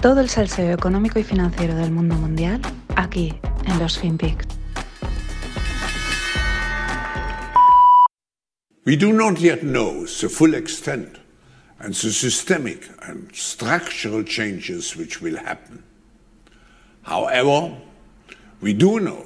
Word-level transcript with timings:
Todo 0.00 0.20
el 0.20 0.28
salseo 0.28 0.72
económico 0.72 1.18
y 1.18 1.24
financiero 1.24 1.74
del 1.74 1.90
mundo 1.90 2.14
mundial 2.14 2.60
aquí 2.94 3.34
en 3.66 3.78
los 3.80 3.98
FinPix. 3.98 4.46
We 8.86 8.96
do 8.96 9.12
not 9.12 9.40
yet 9.40 9.62
know 9.62 10.06
the 10.06 10.28
full 10.28 10.54
extent 10.54 11.18
and 11.80 11.94
the 11.94 12.12
systemic 12.12 12.88
and 13.08 13.28
structural 13.34 14.22
changes 14.22 14.96
which 14.96 15.20
will 15.20 15.36
happen. 15.36 15.82
However, 17.02 17.76
we 18.60 18.74
do 18.74 19.00
know 19.00 19.24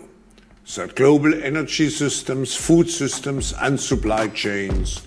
that 0.77 0.95
global 0.95 1.35
energy 1.35 1.91
systems, 1.91 2.57
food 2.57 2.89
systems, 2.89 3.53
and 3.61 3.79
supply 3.79 4.29
chains 4.29 5.03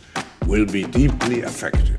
will 0.46 0.66
be 0.68 0.84
deeply 0.84 1.42
affected. 1.42 1.95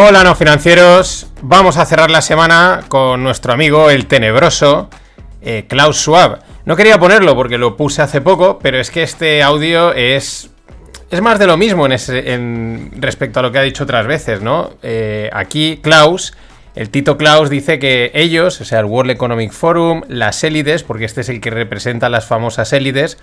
Hola 0.00 0.22
no 0.22 0.36
financieros, 0.36 1.26
vamos 1.42 1.76
a 1.76 1.84
cerrar 1.84 2.08
la 2.08 2.22
semana 2.22 2.84
con 2.86 3.20
nuestro 3.20 3.52
amigo 3.52 3.90
el 3.90 4.06
tenebroso 4.06 4.88
eh, 5.42 5.64
Klaus 5.68 5.96
Schwab. 5.96 6.38
No 6.66 6.76
quería 6.76 7.00
ponerlo 7.00 7.34
porque 7.34 7.58
lo 7.58 7.76
puse 7.76 8.00
hace 8.00 8.20
poco, 8.20 8.60
pero 8.60 8.78
es 8.78 8.92
que 8.92 9.02
este 9.02 9.42
audio 9.42 9.92
es 9.92 10.50
es 11.10 11.20
más 11.20 11.40
de 11.40 11.48
lo 11.48 11.56
mismo 11.56 11.88
en, 11.88 12.92
respecto 13.00 13.40
a 13.40 13.42
lo 13.42 13.50
que 13.50 13.58
ha 13.58 13.62
dicho 13.62 13.82
otras 13.82 14.06
veces, 14.06 14.40
¿no? 14.40 14.70
Eh, 14.84 15.30
aquí 15.32 15.80
Klaus, 15.82 16.32
el 16.76 16.90
Tito 16.90 17.16
Klaus 17.16 17.50
dice 17.50 17.80
que 17.80 18.12
ellos, 18.14 18.60
o 18.60 18.64
sea, 18.64 18.78
el 18.78 18.86
World 18.86 19.10
Economic 19.10 19.50
Forum, 19.50 20.02
las 20.06 20.44
élites, 20.44 20.84
porque 20.84 21.06
este 21.06 21.22
es 21.22 21.28
el 21.28 21.40
que 21.40 21.50
representa 21.50 22.08
las 22.08 22.24
famosas 22.24 22.72
élites, 22.72 23.18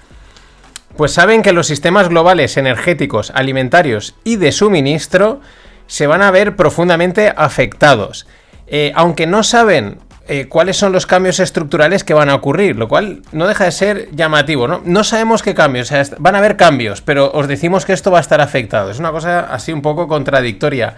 pues 0.97 1.13
saben 1.13 1.41
que 1.41 1.53
los 1.53 1.67
sistemas 1.67 2.09
globales 2.09 2.57
energéticos, 2.57 3.31
alimentarios 3.33 4.15
y 4.25 4.35
de 4.35 4.51
suministro 4.51 5.39
se 5.87 6.07
van 6.07 6.21
a 6.21 6.31
ver 6.31 6.55
profundamente 6.55 7.33
afectados. 7.35 8.27
Eh, 8.67 8.91
aunque 8.95 9.27
no 9.27 9.43
saben 9.43 9.99
eh, 10.27 10.47
cuáles 10.47 10.75
son 10.77 10.91
los 10.91 11.05
cambios 11.05 11.39
estructurales 11.39 12.03
que 12.03 12.15
van 12.15 12.29
a 12.29 12.35
ocurrir, 12.35 12.75
lo 12.77 12.87
cual 12.87 13.21
no 13.31 13.47
deja 13.47 13.65
de 13.65 13.71
ser 13.71 14.09
llamativo, 14.11 14.67
¿no? 14.67 14.81
No 14.83 15.03
sabemos 15.03 15.43
qué 15.43 15.53
cambios, 15.53 15.91
van 16.17 16.33
a 16.33 16.39
haber 16.39 16.57
cambios, 16.57 17.01
pero 17.01 17.31
os 17.31 17.47
decimos 17.47 17.85
que 17.85 17.93
esto 17.93 18.09
va 18.09 18.17
a 18.17 18.21
estar 18.21 18.41
afectado. 18.41 18.89
Es 18.89 18.97
una 18.97 19.11
cosa 19.11 19.41
así 19.41 19.71
un 19.71 19.83
poco 19.83 20.07
contradictoria. 20.07 20.95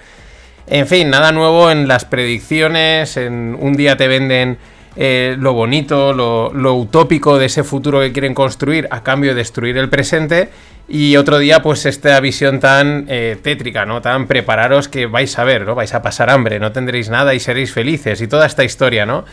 En 0.66 0.88
fin, 0.88 1.10
nada 1.10 1.34
nuevo 1.34 1.72
en 1.72 1.90
las 1.90 2.06
predicciones, 2.06 3.18
en 3.18 3.58
un 3.60 3.74
día 3.74 3.98
te 3.98 4.08
venden 4.08 4.58
eh, 5.00 5.36
lo 5.38 5.54
bonito, 5.54 6.12
lo, 6.12 6.74
utópico 6.74 7.38
de 7.38 7.46
ese 7.46 7.64
futuro 7.64 8.00
que 8.00 8.12
quieren 8.12 8.34
construir 8.34 8.88
a 8.90 9.04
cambio 9.04 9.30
de 9.32 9.36
destruir 9.36 9.78
el 9.78 9.90
presente. 9.90 10.50
Y 10.90 11.18
otro 11.18 11.38
día, 11.38 11.62
pues 11.62 11.86
esta 11.86 12.20
visión 12.20 12.60
tan 12.60 13.06
eh, 13.08 13.38
tétrica, 13.42 13.86
¿no? 13.86 14.02
Tan 14.02 14.26
prepararos 14.26 14.88
que 14.88 15.06
vais 15.06 15.38
a 15.38 15.44
ver, 15.44 15.66
¿no? 15.66 15.76
Vais 15.76 15.94
a 15.94 16.02
pasar 16.02 16.32
hambre, 16.32 16.60
no 16.60 16.72
tendréis 16.72 17.10
nada 17.10 17.36
y 17.36 17.40
seréis 17.40 17.72
felices. 17.72 18.22
Y 18.22 18.28
toda 18.28 18.48
esta 18.48 18.64
historia, 18.64 19.06
¿no? 19.06 19.24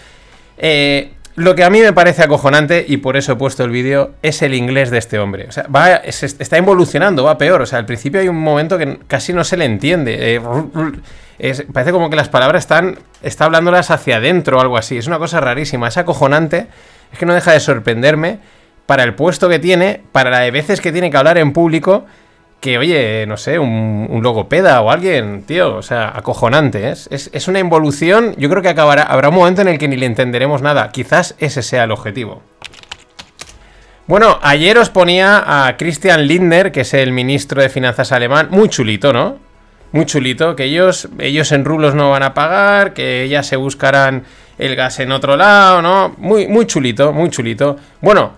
Eh, 0.58 1.12
lo 1.36 1.54
que 1.54 1.64
a 1.64 1.70
mí 1.70 1.80
me 1.80 1.94
parece 1.94 2.22
acojonante, 2.22 2.84
y 2.86 2.98
por 2.98 3.16
eso 3.16 3.32
he 3.32 3.36
puesto 3.36 3.64
el 3.64 3.70
vídeo, 3.70 4.12
es 4.22 4.42
el 4.42 4.52
inglés 4.52 4.90
de 4.90 4.98
este 4.98 5.18
hombre. 5.18 5.46
O 5.48 5.52
sea, 5.52 5.66
va, 5.74 5.94
está 5.94 6.58
evolucionando, 6.58 7.24
va 7.24 7.38
peor. 7.38 7.62
O 7.62 7.66
sea, 7.66 7.78
al 7.78 7.86
principio 7.86 8.20
hay 8.20 8.28
un 8.28 8.40
momento 8.40 8.76
que 8.76 8.98
casi 9.06 9.32
no 9.32 9.44
se 9.44 9.56
le 9.56 9.64
entiende. 9.64 10.40
Parece 11.72 11.92
como 11.92 12.10
que 12.10 12.16
las 12.16 12.28
palabras 12.28 12.64
están. 12.64 12.98
Está 13.22 13.46
hablándolas 13.46 13.90
hacia 13.90 14.16
adentro 14.16 14.58
o 14.58 14.60
algo 14.60 14.76
así. 14.76 14.98
Es 14.98 15.06
una 15.06 15.18
cosa 15.18 15.40
rarísima. 15.40 15.88
Es 15.88 15.96
acojonante. 15.96 16.66
Es 17.12 17.18
que 17.18 17.26
no 17.26 17.34
deja 17.34 17.52
de 17.52 17.60
sorprenderme 17.60 18.38
para 18.86 19.02
el 19.02 19.14
puesto 19.14 19.48
que 19.48 19.58
tiene, 19.58 20.02
para 20.12 20.30
la 20.30 20.40
de 20.40 20.50
veces 20.50 20.80
que 20.80 20.92
tiene 20.92 21.10
que 21.10 21.16
hablar 21.16 21.38
en 21.38 21.52
público, 21.52 22.04
que 22.60 22.78
oye, 22.78 23.26
no 23.26 23.36
sé, 23.36 23.58
un, 23.58 24.20
logopeda 24.22 24.80
o 24.80 24.90
alguien, 24.90 25.44
tío, 25.44 25.76
o 25.76 25.82
sea, 25.82 26.12
acojonante, 26.14 26.88
¿eh? 26.88 26.92
es, 26.92 27.30
es, 27.32 27.48
una 27.48 27.58
involución, 27.58 28.34
yo 28.38 28.48
creo 28.48 28.62
que 28.62 28.70
acabará, 28.70 29.02
habrá 29.02 29.28
un 29.28 29.34
momento 29.34 29.62
en 29.62 29.68
el 29.68 29.78
que 29.78 29.88
ni 29.88 29.96
le 29.96 30.06
entenderemos 30.06 30.62
nada, 30.62 30.88
quizás 30.90 31.34
ese 31.38 31.62
sea 31.62 31.84
el 31.84 31.90
objetivo. 31.90 32.42
Bueno, 34.06 34.38
ayer 34.42 34.76
os 34.78 34.90
ponía 34.90 35.66
a 35.66 35.76
Christian 35.76 36.26
Lindner, 36.26 36.72
que 36.72 36.82
es 36.82 36.92
el 36.94 37.12
ministro 37.12 37.62
de 37.62 37.70
Finanzas 37.70 38.12
alemán, 38.12 38.48
muy 38.50 38.68
chulito, 38.68 39.12
¿no? 39.12 39.38
Muy 39.94 40.06
chulito, 40.06 40.56
que 40.56 40.64
ellos, 40.64 41.08
ellos 41.20 41.52
en 41.52 41.64
rublos 41.64 41.94
no 41.94 42.10
van 42.10 42.24
a 42.24 42.34
pagar, 42.34 42.94
que 42.94 43.28
ya 43.28 43.44
se 43.44 43.54
buscarán 43.54 44.24
el 44.58 44.74
gas 44.74 44.98
en 44.98 45.12
otro 45.12 45.36
lado, 45.36 45.82
¿no? 45.82 46.16
Muy, 46.18 46.48
muy 46.48 46.66
chulito, 46.66 47.12
muy 47.12 47.30
chulito. 47.30 47.76
Bueno, 48.00 48.32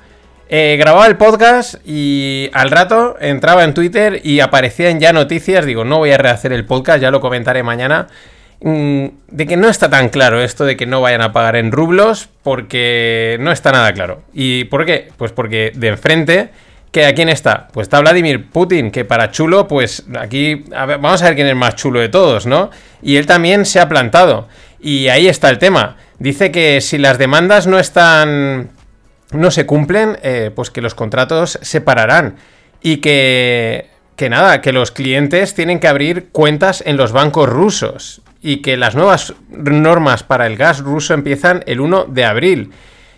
eh, 0.51 0.77
grababa 0.79 1.07
el 1.07 1.17
podcast 1.17 1.77
y 1.83 2.51
al 2.53 2.71
rato 2.71 3.17
entraba 3.23 3.65
en 3.65 3.73
Twitter 3.73 4.21
y 4.23 4.41
aparecían 4.41 5.01
ya 5.01 5.15
noticias. 5.15 5.65
Digo, 5.65 5.83
no 5.83 5.97
voy 5.97 6.11
a 6.11 6.19
rehacer 6.19 6.53
el 6.53 6.67
podcast, 6.67 7.01
ya 7.01 7.11
lo 7.11 7.23
comentaré 7.23 7.63
mañana. 7.63 8.09
Mm, 8.61 9.07
de 9.29 9.47
que 9.47 9.57
no 9.57 9.71
está 9.71 9.89
tan 9.89 10.11
claro 10.11 10.43
esto 10.43 10.67
de 10.67 10.77
que 10.77 10.85
no 10.85 11.01
vayan 11.01 11.23
a 11.23 11.33
pagar 11.33 11.57
en 11.57 11.73
rublos, 11.73 12.29
porque 12.43 13.39
no 13.41 13.51
está 13.51 13.73
nada 13.73 13.95
claro. 13.95 14.21
¿Y 14.35 14.65
por 14.65 14.85
qué? 14.85 15.09
Pues 15.17 15.33
porque 15.33 15.73
de 15.75 15.89
enfrente, 15.89 16.51
que 16.97 17.05
¿a 17.05 17.15
quién 17.15 17.29
está? 17.29 17.69
Pues 17.75 17.85
está 17.85 18.01
Vladimir 18.01 18.47
Putin, 18.49 18.91
que 18.91 19.05
para 19.05 19.31
chulo, 19.31 19.69
pues 19.69 20.05
aquí 20.19 20.65
vamos 20.71 21.21
a 21.21 21.27
ver 21.27 21.35
quién 21.35 21.47
es 21.47 21.55
más 21.55 21.75
chulo 21.75 22.01
de 22.01 22.09
todos, 22.09 22.47
¿no? 22.47 22.71
Y 23.03 23.17
él 23.17 23.27
también 23.27 23.67
se 23.67 23.81
ha 23.81 23.87
plantado. 23.87 24.49
Y 24.81 25.09
ahí 25.09 25.29
está 25.29 25.51
el 25.51 25.59
tema. 25.59 25.99
Dice 26.19 26.51
que 26.51 26.81
si 26.81 26.97
las 26.97 27.19
demandas 27.19 27.67
no 27.67 27.79
están 27.79 28.71
no 29.31 29.51
se 29.51 29.67
cumplen, 29.67 30.17
eh, 30.23 30.51
pues 30.57 30.71
que 30.71 30.81
los 30.81 30.95
contratos 30.95 31.59
se 31.61 31.83
pararán. 31.83 32.37
Y 32.81 32.97
que, 33.03 33.91
que 34.17 34.31
nada, 34.31 34.63
que 34.63 34.73
los 34.73 34.91
clientes 34.91 35.55
tienen 35.55 35.81
que 35.81 35.89
abrir 35.89 36.31
cuentas 36.33 36.83
en 36.87 36.97
los 36.97 37.13
bancos 37.13 37.47
rusos. 37.47 38.23
Y 38.41 38.63
que 38.63 38.79
las 38.79 38.95
nuevas 38.95 39.35
normas 39.51 40.23
para 40.23 40.47
el 40.47 40.57
gas 40.57 40.81
ruso 40.81 41.13
empiezan 41.13 41.63
el 41.67 41.81
1 41.81 42.07
de 42.07 42.25
abril. 42.25 42.71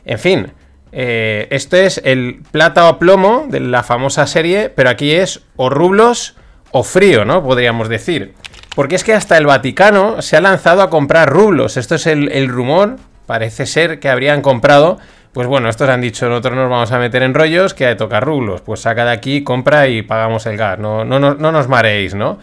En 0.05 0.19
fin, 0.19 0.53
eh, 0.93 1.47
esto 1.51 1.77
es 1.77 2.01
el 2.05 2.43
plata 2.51 2.89
o 2.89 2.99
plomo 2.99 3.47
de 3.49 3.61
la 3.61 3.83
famosa 3.83 4.27
serie, 4.27 4.71
pero 4.71 4.91
aquí 4.91 5.13
es 5.13 5.43
o 5.57 5.69
rublos 5.69 6.37
o 6.71 6.83
frío, 6.83 7.25
¿no? 7.25 7.43
Podríamos 7.43 7.89
decir. 7.89 8.35
Porque 8.75 8.95
es 8.95 9.05
que 9.05 9.15
hasta 9.15 9.37
el 9.37 9.47
Vaticano 9.47 10.23
se 10.23 10.37
ha 10.37 10.41
lanzado 10.41 10.83
a 10.83 10.91
comprar 10.91 11.31
rublos. 11.31 11.77
Esto 11.77 11.97
es 11.97 12.07
el, 12.07 12.49
rumor. 12.49 12.97
Parece 13.27 13.67
ser 13.67 13.99
que 13.99 14.09
habrían 14.09 14.43
comprado 14.43 14.99
pues 15.33 15.47
bueno, 15.47 15.69
estos 15.69 15.89
han 15.89 16.01
dicho, 16.01 16.29
nosotros 16.29 16.57
nos 16.57 16.71
vamos 16.71 16.91
a 16.91 16.99
meter 16.99 17.23
en 17.23 17.33
rollos 17.33 17.73
que 17.73 17.87
hay 17.87 17.93
que 17.95 17.99
tocar 17.99 18.25
rublos. 18.25 18.61
Pues 18.63 18.81
saca 18.81 19.05
de 19.05 19.13
aquí, 19.13 19.45
compra 19.45 19.87
y 19.87 20.03
pagamos 20.03 20.47
el 20.47 20.57
gas. 20.57 20.79
No, 20.79 21.05
no, 21.05 21.21
no, 21.21 21.35
no 21.35 21.53
nos 21.53 21.69
mareéis, 21.69 22.15
¿no? 22.15 22.39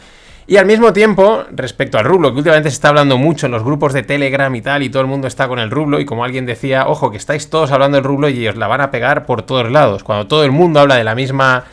Y 0.48 0.58
al 0.58 0.66
mismo 0.66 0.94
tiempo, 0.94 1.44
respecto 1.52 1.98
al 1.98 2.06
rublo, 2.06 2.32
que 2.32 2.38
últimamente 2.38 2.70
se 2.70 2.76
está 2.76 2.90
hablando 2.90 3.18
mucho 3.18 3.48
en 3.48 3.52
los 3.52 3.64
grupos 3.64 3.94
de 3.94 4.04
Telegram 4.04 4.54
y 4.54 4.62
tal, 4.62 4.84
y 4.84 4.90
todo 4.90 5.02
el 5.02 5.08
mundo 5.08 5.28
está 5.28 5.48
con 5.48 5.58
el 5.58 5.72
rublo, 5.72 6.00
y 6.00 6.06
como 6.06 6.24
alguien 6.24 6.46
decía, 6.46 6.88
ojo, 6.88 7.10
que 7.10 7.18
estáis 7.18 7.50
todos 7.50 7.72
hablando 7.72 7.96
del 7.96 8.04
rublo 8.04 8.30
y 8.30 8.48
os 8.48 8.56
la 8.56 8.68
van 8.68 8.82
a 8.82 8.92
pegar 8.92 9.26
por 9.26 9.42
todos 9.42 9.72
lados. 9.72 10.04
Cuando 10.04 10.28
todo 10.28 10.44
el 10.44 10.52
mundo 10.52 10.80
habla 10.80 10.96
de 10.96 11.04
la 11.04 11.16
misma 11.16 11.66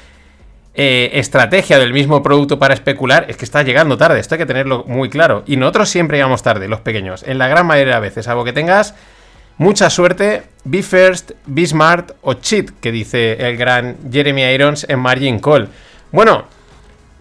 eh, 0.75 1.11
estrategia, 1.13 1.79
del 1.79 1.93
mismo 1.93 2.23
producto 2.23 2.59
para 2.59 2.73
especular, 2.73 3.27
es 3.29 3.37
que 3.37 3.45
está 3.45 3.63
llegando 3.63 3.99
tarde, 3.99 4.21
esto 4.21 4.37
hay 4.37 4.39
que 4.39 4.47
tenerlo 4.47 4.85
muy 4.87 5.11
claro. 5.11 5.43
Y 5.47 5.57
nosotros 5.57 5.91
siempre 5.91 6.17
llegamos 6.17 6.43
tarde, 6.43 6.67
los 6.67 6.81
pequeños, 6.81 7.25
en 7.25 7.37
la 7.37 7.49
gran 7.49 7.67
mayoría 7.67 7.97
de 7.97 8.01
veces, 8.01 8.27
algo 8.27 8.45
que 8.45 8.55
tengas 8.55 8.95
Mucha 9.59 9.91
suerte, 9.91 10.43
be 10.65 10.83
first, 10.83 11.33
be 11.47 11.67
smart 11.67 12.13
o 12.23 12.35
cheat, 12.35 12.71
que 12.81 12.91
dice 12.91 13.35
el 13.35 13.57
gran 13.57 13.97
Jeremy 14.11 14.43
Irons 14.43 14.87
en 14.89 14.99
Margin 14.99 15.39
Call. 15.39 15.69
Bueno, 16.11 16.47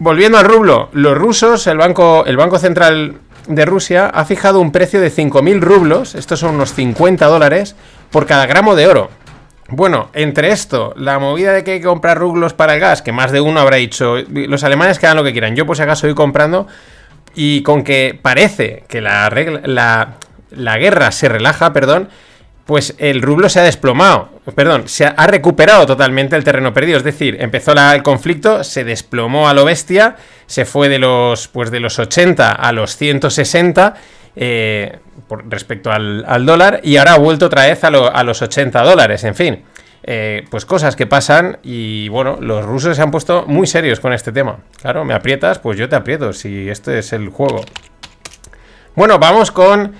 volviendo 0.02 0.36
al 0.36 0.44
rublo, 0.44 0.88
los 0.92 1.16
rusos, 1.16 1.68
el 1.68 1.78
banco, 1.78 2.24
el 2.26 2.36
banco 2.36 2.58
Central 2.58 3.14
de 3.46 3.64
Rusia 3.64 4.06
ha 4.06 4.24
fijado 4.24 4.58
un 4.58 4.72
precio 4.72 5.00
de 5.00 5.12
5.000 5.12 5.60
rublos, 5.60 6.16
estos 6.16 6.40
son 6.40 6.56
unos 6.56 6.74
50 6.74 7.24
dólares, 7.26 7.76
por 8.10 8.26
cada 8.26 8.46
gramo 8.46 8.74
de 8.74 8.88
oro. 8.88 9.10
Bueno, 9.68 10.10
entre 10.12 10.50
esto, 10.50 10.92
la 10.96 11.20
movida 11.20 11.52
de 11.52 11.62
que 11.62 11.72
hay 11.72 11.80
que 11.80 11.86
comprar 11.86 12.18
rublos 12.18 12.52
para 12.52 12.74
el 12.74 12.80
gas, 12.80 13.00
que 13.00 13.12
más 13.12 13.30
de 13.30 13.40
uno 13.40 13.60
habrá 13.60 13.76
dicho, 13.76 14.16
los 14.28 14.64
alemanes 14.64 14.98
que 14.98 15.06
hagan 15.06 15.18
lo 15.18 15.24
que 15.24 15.30
quieran, 15.30 15.54
yo 15.54 15.66
por 15.66 15.76
si 15.76 15.82
acaso 15.82 16.08
voy 16.08 16.16
comprando, 16.16 16.66
y 17.36 17.62
con 17.62 17.84
que 17.84 18.18
parece 18.20 18.82
que 18.88 19.00
la, 19.00 19.30
regla, 19.30 19.60
la, 19.64 20.14
la 20.50 20.78
guerra 20.78 21.12
se 21.12 21.28
relaja, 21.28 21.72
perdón, 21.72 22.08
pues 22.64 22.94
el 22.98 23.22
rublo 23.22 23.48
se 23.48 23.60
ha 23.60 23.64
desplomado, 23.64 24.30
perdón, 24.54 24.86
se 24.86 25.04
ha, 25.04 25.26
recuperado 25.26 25.84
totalmente 25.86 26.36
el 26.36 26.44
terreno 26.44 26.72
perdido, 26.72 26.96
es 26.96 27.04
decir, 27.04 27.36
empezó 27.40 27.72
el 27.72 28.02
conflicto, 28.02 28.62
se 28.62 28.84
desplomó 28.84 29.48
a 29.48 29.54
lo 29.54 29.64
bestia, 29.64 30.16
se 30.46 30.64
fue 30.64 30.88
de 30.88 30.98
los, 30.98 31.48
pues 31.48 31.70
de 31.70 31.80
los 31.80 31.98
80 31.98 32.52
a 32.52 32.72
los 32.72 32.96
160 32.96 33.94
eh, 34.36 34.98
respecto 35.48 35.90
al, 35.90 36.46
dólar 36.46 36.80
y 36.84 36.96
ahora 36.98 37.14
ha 37.14 37.18
vuelto 37.18 37.46
otra 37.46 37.66
vez 37.66 37.82
a, 37.84 37.90
los 37.90 38.42
80 38.42 38.82
dólares, 38.82 39.24
en 39.24 39.34
fin. 39.34 39.64
Eh, 40.04 40.44
pues 40.50 40.66
cosas 40.66 40.96
que 40.96 41.06
pasan 41.06 41.58
y 41.62 42.08
bueno, 42.08 42.36
los 42.40 42.64
rusos 42.64 42.96
se 42.96 43.02
han 43.02 43.12
puesto 43.12 43.44
muy 43.46 43.66
serios 43.66 44.00
con 44.00 44.12
este 44.12 44.32
tema. 44.32 44.58
Claro, 44.80 45.04
me 45.04 45.14
aprietas, 45.14 45.58
pues 45.60 45.78
yo 45.78 45.88
te 45.88 45.94
aprieto, 45.94 46.32
si 46.32 46.68
este 46.68 46.98
es 46.98 47.12
el 47.12 47.28
juego. 47.28 47.64
Bueno, 48.94 49.18
vamos 49.18 49.50
con 49.52 49.94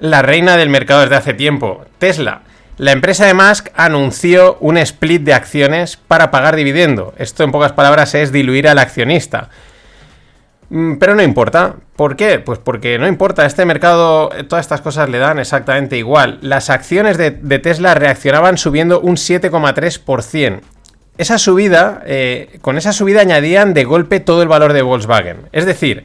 la 0.00 0.22
reina 0.22 0.56
del 0.56 0.68
mercado 0.68 1.00
desde 1.00 1.16
hace 1.16 1.34
tiempo, 1.34 1.84
Tesla. 1.98 2.42
La 2.78 2.92
empresa 2.92 3.24
de 3.24 3.32
Musk 3.32 3.68
anunció 3.74 4.58
un 4.60 4.76
split 4.76 5.22
de 5.22 5.32
acciones 5.32 5.96
para 5.96 6.30
pagar 6.30 6.56
dividendo. 6.56 7.14
Esto 7.16 7.42
en 7.42 7.50
pocas 7.50 7.72
palabras 7.72 8.14
es 8.14 8.32
diluir 8.32 8.68
al 8.68 8.78
accionista. 8.78 9.48
Mm, 10.68 10.96
pero 10.96 11.14
no 11.14 11.22
importa. 11.22 11.76
¿Por 11.96 12.16
qué? 12.16 12.38
Pues 12.38 12.58
porque 12.58 12.98
no 12.98 13.06
importa. 13.06 13.46
Este 13.46 13.64
mercado, 13.64 14.30
eh, 14.36 14.44
todas 14.44 14.66
estas 14.66 14.82
cosas 14.82 15.08
le 15.08 15.18
dan 15.18 15.38
exactamente 15.38 15.96
igual. 15.96 16.38
Las 16.42 16.68
acciones 16.68 17.16
de, 17.16 17.30
Tesla 17.30 17.94
reaccionaban 17.94 18.58
subiendo 18.58 19.00
un 19.00 19.16
7,3%. 19.16 20.60
Esa 21.16 21.38
subida, 21.38 22.02
eh, 22.04 22.58
con 22.60 22.76
esa 22.76 22.92
subida 22.92 23.22
añadían 23.22 23.72
de 23.72 23.84
golpe 23.84 24.20
todo 24.20 24.42
el 24.42 24.48
valor 24.48 24.74
de 24.74 24.82
Volkswagen. 24.82 25.48
Es 25.52 25.64
decir, 25.64 26.04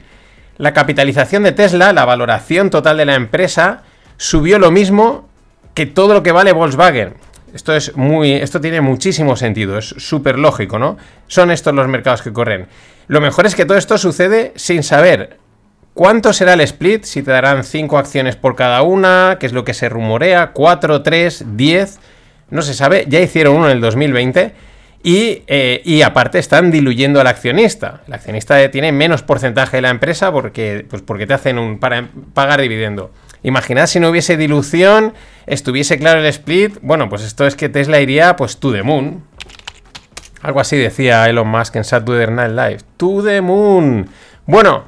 la 0.58 0.72
capitalización 0.72 1.42
de 1.42 1.52
Tesla, 1.52 1.92
la 1.92 2.04
valoración 2.04 2.70
total 2.70 2.96
de 2.96 3.04
la 3.04 3.14
empresa, 3.14 3.82
subió 4.16 4.58
lo 4.58 4.70
mismo 4.70 5.28
que 5.74 5.86
todo 5.86 6.14
lo 6.14 6.22
que 6.22 6.32
vale 6.32 6.52
Volkswagen. 6.52 7.14
Esto 7.54 7.74
es 7.74 7.96
muy. 7.96 8.32
Esto 8.32 8.60
tiene 8.60 8.80
muchísimo 8.80 9.36
sentido, 9.36 9.78
es 9.78 9.94
súper 9.98 10.38
lógico, 10.38 10.78
¿no? 10.78 10.96
Son 11.26 11.50
estos 11.50 11.74
los 11.74 11.86
mercados 11.88 12.22
que 12.22 12.32
corren. 12.32 12.66
Lo 13.08 13.20
mejor 13.20 13.46
es 13.46 13.54
que 13.54 13.64
todo 13.64 13.76
esto 13.76 13.98
sucede 13.98 14.52
sin 14.56 14.82
saber 14.82 15.38
cuánto 15.92 16.32
será 16.32 16.54
el 16.54 16.60
split, 16.62 17.04
si 17.04 17.22
te 17.22 17.30
darán 17.30 17.64
5 17.64 17.98
acciones 17.98 18.36
por 18.36 18.56
cada 18.56 18.82
una, 18.82 19.36
qué 19.38 19.46
es 19.46 19.52
lo 19.52 19.64
que 19.64 19.74
se 19.74 19.88
rumorea, 19.88 20.52
4, 20.52 21.02
3, 21.02 21.44
10, 21.56 22.00
no 22.50 22.62
se 22.62 22.74
sabe, 22.74 23.04
ya 23.08 23.20
hicieron 23.20 23.56
uno 23.56 23.66
en 23.66 23.72
el 23.72 23.80
2020. 23.80 24.71
Y, 25.04 25.42
eh, 25.48 25.82
y, 25.84 26.02
aparte 26.02 26.38
están 26.38 26.70
diluyendo 26.70 27.20
al 27.20 27.26
accionista. 27.26 28.02
El 28.06 28.14
accionista 28.14 28.70
tiene 28.70 28.92
menos 28.92 29.22
porcentaje 29.22 29.78
de 29.78 29.82
la 29.82 29.90
empresa 29.90 30.30
porque, 30.30 30.86
pues 30.88 31.02
porque 31.02 31.26
te 31.26 31.34
hacen 31.34 31.58
un 31.58 31.80
para 31.80 32.08
pagar 32.34 32.60
dividendo. 32.60 33.10
Imaginad 33.42 33.86
si 33.86 33.98
no 33.98 34.10
hubiese 34.10 34.36
dilución, 34.36 35.14
estuviese 35.46 35.98
claro 35.98 36.20
el 36.20 36.26
split. 36.26 36.78
Bueno, 36.82 37.08
pues 37.08 37.22
esto 37.22 37.46
es 37.46 37.56
que 37.56 37.68
Tesla 37.68 38.00
iría 38.00 38.36
pues 38.36 38.58
to 38.58 38.72
the 38.72 38.84
moon. 38.84 39.24
Algo 40.42 40.60
así 40.60 40.76
decía 40.76 41.28
Elon 41.28 41.48
Musk 41.48 41.74
en 41.76 41.84
Saturday 41.84 42.32
Night 42.32 42.52
Live. 42.52 42.78
To 42.96 43.22
the 43.24 43.40
moon. 43.40 44.08
Bueno, 44.46 44.84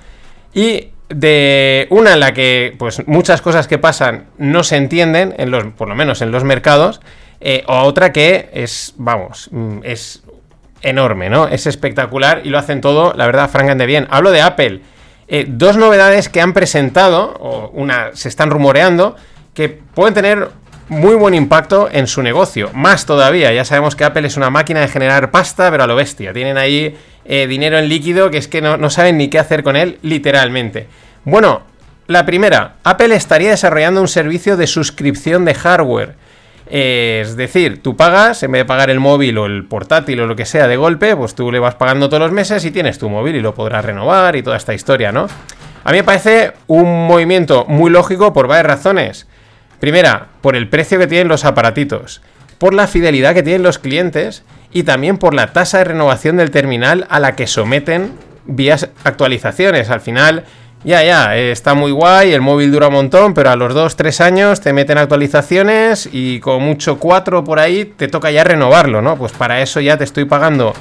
y 0.52 0.90
de 1.08 1.86
una 1.90 2.14
en 2.14 2.20
la 2.20 2.32
que 2.32 2.74
pues 2.78 3.06
muchas 3.06 3.42
cosas 3.42 3.66
que 3.66 3.78
pasan 3.78 4.26
no 4.38 4.62
se 4.62 4.76
entienden, 4.76 5.34
en 5.38 5.50
los, 5.50 5.64
por 5.74 5.88
lo 5.88 5.94
menos 5.94 6.22
en 6.22 6.30
los 6.30 6.44
mercados, 6.44 7.00
eh, 7.46 7.62
o 7.66 7.82
otra 7.82 8.10
que 8.10 8.48
es, 8.54 8.94
vamos, 8.96 9.50
mm, 9.52 9.80
es 9.82 10.22
enorme, 10.80 11.28
¿no? 11.28 11.46
Es 11.46 11.66
espectacular 11.66 12.40
y 12.42 12.48
lo 12.48 12.58
hacen 12.58 12.80
todo, 12.80 13.12
la 13.12 13.26
verdad, 13.26 13.50
francamente 13.50 13.84
bien. 13.84 14.06
Hablo 14.10 14.30
de 14.30 14.40
Apple. 14.40 14.80
Eh, 15.28 15.44
dos 15.46 15.76
novedades 15.76 16.30
que 16.30 16.40
han 16.40 16.54
presentado, 16.54 17.34
o 17.38 17.68
una 17.74 18.12
se 18.14 18.30
están 18.30 18.50
rumoreando, 18.50 19.14
que 19.52 19.68
pueden 19.68 20.14
tener 20.14 20.48
muy 20.88 21.16
buen 21.16 21.34
impacto 21.34 21.90
en 21.92 22.06
su 22.06 22.22
negocio. 22.22 22.70
Más 22.72 23.04
todavía, 23.04 23.52
ya 23.52 23.66
sabemos 23.66 23.94
que 23.94 24.04
Apple 24.04 24.26
es 24.26 24.38
una 24.38 24.48
máquina 24.48 24.80
de 24.80 24.88
generar 24.88 25.30
pasta, 25.30 25.70
pero 25.70 25.84
a 25.84 25.86
lo 25.86 25.96
bestia. 25.96 26.32
Tienen 26.32 26.56
ahí 26.56 26.96
eh, 27.26 27.46
dinero 27.46 27.76
en 27.76 27.90
líquido 27.90 28.30
que 28.30 28.38
es 28.38 28.48
que 28.48 28.62
no, 28.62 28.78
no 28.78 28.88
saben 28.88 29.18
ni 29.18 29.28
qué 29.28 29.38
hacer 29.38 29.62
con 29.62 29.76
él, 29.76 29.98
literalmente. 30.00 30.86
Bueno, 31.26 31.60
la 32.06 32.24
primera, 32.24 32.76
Apple 32.84 33.14
estaría 33.14 33.50
desarrollando 33.50 34.00
un 34.00 34.08
servicio 34.08 34.56
de 34.56 34.66
suscripción 34.66 35.44
de 35.44 35.52
hardware 35.52 36.23
es 36.66 37.36
decir, 37.36 37.82
tú 37.82 37.96
pagas, 37.96 38.42
en 38.42 38.52
vez 38.52 38.60
de 38.60 38.64
pagar 38.64 38.90
el 38.90 39.00
móvil 39.00 39.36
o 39.38 39.46
el 39.46 39.64
portátil 39.64 40.20
o 40.20 40.26
lo 40.26 40.36
que 40.36 40.46
sea 40.46 40.66
de 40.66 40.76
golpe, 40.76 41.14
pues 41.14 41.34
tú 41.34 41.52
le 41.52 41.58
vas 41.58 41.74
pagando 41.74 42.08
todos 42.08 42.22
los 42.22 42.32
meses 42.32 42.64
y 42.64 42.70
tienes 42.70 42.98
tu 42.98 43.10
móvil 43.10 43.36
y 43.36 43.40
lo 43.40 43.54
podrás 43.54 43.84
renovar 43.84 44.36
y 44.36 44.42
toda 44.42 44.56
esta 44.56 44.72
historia, 44.72 45.12
¿no? 45.12 45.26
A 45.84 45.92
mí 45.92 45.98
me 45.98 46.04
parece 46.04 46.52
un 46.66 47.06
movimiento 47.06 47.66
muy 47.68 47.90
lógico 47.90 48.32
por 48.32 48.48
varias 48.48 48.66
razones. 48.66 49.26
Primera, 49.78 50.28
por 50.40 50.56
el 50.56 50.68
precio 50.68 50.98
que 50.98 51.06
tienen 51.06 51.28
los 51.28 51.44
aparatitos, 51.44 52.22
por 52.56 52.72
la 52.72 52.86
fidelidad 52.86 53.34
que 53.34 53.42
tienen 53.42 53.62
los 53.62 53.78
clientes 53.78 54.44
y 54.72 54.84
también 54.84 55.18
por 55.18 55.34
la 55.34 55.52
tasa 55.52 55.78
de 55.78 55.84
renovación 55.84 56.38
del 56.38 56.50
terminal 56.50 57.06
a 57.10 57.20
la 57.20 57.36
que 57.36 57.46
someten 57.46 58.12
vías 58.46 58.88
actualizaciones. 59.04 59.90
Al 59.90 60.00
final, 60.00 60.44
ya, 60.84 61.02
ya, 61.02 61.36
eh, 61.36 61.50
está 61.50 61.72
muy 61.74 61.92
guay, 61.92 62.32
el 62.32 62.42
móvil 62.42 62.70
dura 62.70 62.88
un 62.88 62.94
montón, 62.94 63.32
pero 63.32 63.50
a 63.50 63.56
los 63.56 63.74
2-3 63.74 64.20
años 64.20 64.60
te 64.60 64.72
meten 64.74 64.98
actualizaciones 64.98 66.08
y 66.12 66.40
con 66.40 66.62
mucho 66.62 66.98
4 66.98 67.42
por 67.42 67.58
ahí 67.58 67.86
te 67.86 68.06
toca 68.06 68.30
ya 68.30 68.44
renovarlo, 68.44 69.00
¿no? 69.00 69.16
Pues 69.16 69.32
para 69.32 69.62
eso 69.62 69.80
ya 69.80 69.96
te 69.96 70.04
estoy 70.04 70.26
pagando 70.26 70.74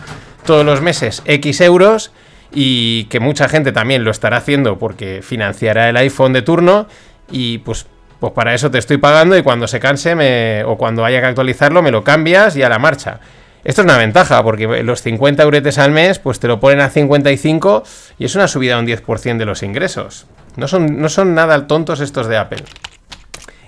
todos 0.46 0.66
los 0.66 0.82
meses 0.82 1.22
X 1.26 1.62
euros 1.62 2.12
y 2.54 3.06
que 3.06 3.22
mucha 3.22 3.48
gente 3.48 3.72
también 3.72 4.04
lo 4.04 4.12
estará 4.12 4.38
haciendo 4.38 4.78
porque 4.78 5.22
financiará 5.24 5.90
el 5.90 5.98
iPhone 5.98 6.34
de 6.34 6.42
turno 6.42 6.88
y 7.32 7.60
pues, 7.60 7.88
pues 8.20 8.34
para 8.34 8.54
eso 8.54 8.70
te 8.70 8.80
estoy 8.80 8.98
pagando 8.98 9.38
y 9.38 9.42
cuando 9.42 9.68
se 9.68 9.80
canse 9.80 10.16
me, 10.16 10.64
o 10.66 10.78
cuando 10.78 11.06
haya 11.06 11.22
que 11.22 11.28
actualizarlo 11.28 11.82
me 11.82 11.92
lo 11.92 12.04
cambias 12.04 12.58
y 12.58 12.62
a 12.62 12.68
la 12.68 12.78
marcha. 12.78 13.22
Esto 13.64 13.82
es 13.82 13.86
una 13.86 13.98
ventaja, 13.98 14.44
porque 14.44 14.84
los 14.84 15.02
50 15.02 15.42
euretes 15.44 15.78
al 15.78 15.92
mes, 15.92 16.20
pues 16.20 16.40
te 16.40 16.48
lo 16.48 16.60
ponen 16.60 16.82
a 16.82 16.90
55 16.90 17.84
y 18.20 18.26
es 18.26 18.36
una 18.36 18.48
subida 18.48 18.76
de 18.76 18.82
un 18.82 18.88
10% 18.88 19.38
de 19.38 19.46
los 19.46 19.64
ingresos. 19.64 20.28
No 20.58 20.68
son, 20.68 21.02
no 21.02 21.08
son 21.08 21.34
nada 21.34 21.66
tontos 21.66 22.02
estos 22.02 22.28
de 22.28 22.38
Apple. 22.38 22.64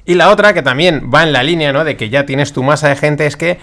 Y 0.06 0.16
la 0.16 0.30
otra, 0.30 0.54
que 0.54 0.62
también 0.62 1.10
va 1.14 1.24
en 1.24 1.34
la 1.34 1.44
línea, 1.44 1.72
¿no? 1.72 1.84
De 1.84 1.96
que 1.96 2.10
ya 2.10 2.26
tienes 2.26 2.52
tu 2.52 2.62
masa 2.62 2.90
de 2.90 2.96
gente, 2.96 3.26
es 3.26 3.38
que 3.38 3.58